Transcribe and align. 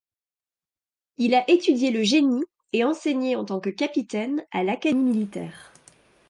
Il 1.17 1.35
a 1.35 1.47
étudié 1.47 1.91
le 1.91 2.01
génie 2.01 2.43
et 2.73 2.83
enseigné 2.83 3.35
en 3.35 3.45
tant 3.45 3.59
que 3.59 3.69
capitaine 3.69 4.43
à 4.49 4.63
l'Académie 4.63 5.11
militaire. 5.11 5.71